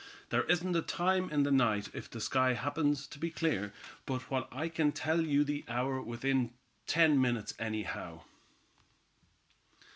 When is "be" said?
3.19-3.29